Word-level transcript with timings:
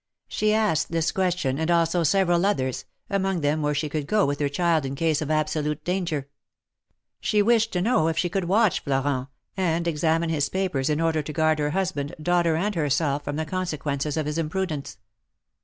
She 0.27 0.51
asked 0.51 0.89
this 0.91 1.11
question, 1.11 1.59
and 1.59 1.69
also 1.69 2.01
several 2.01 2.43
others, 2.43 2.85
among 3.07 3.41
them 3.41 3.61
where 3.61 3.75
she 3.75 3.87
could 3.87 4.07
go 4.07 4.25
with 4.25 4.39
her 4.39 4.49
child 4.49 4.83
in 4.83 4.95
case 4.95 5.21
of 5.21 5.29
absolute 5.29 5.83
danger. 5.83 6.27
She 7.19 7.43
wished 7.43 7.71
to 7.73 7.83
know 7.83 8.07
if 8.07 8.17
she 8.17 8.27
could 8.27 8.45
watch 8.45 8.79
Florent, 8.83 9.27
and 9.55 9.87
examine 9.87 10.31
his 10.31 10.49
papers 10.49 10.89
in 10.89 10.99
order 10.99 11.21
to 11.21 11.31
guard 11.33 11.59
her 11.59 11.69
husband, 11.69 12.15
daughter 12.19 12.55
and 12.55 12.73
herself 12.73 13.23
from 13.25 13.35
the 13.35 13.45
con 13.45 13.67
sequences 13.67 14.17
of 14.17 14.25
his 14.25 14.39
imprudence. 14.39 14.97